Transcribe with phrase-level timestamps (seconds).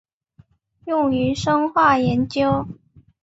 [0.85, 2.65] 用于生化研究。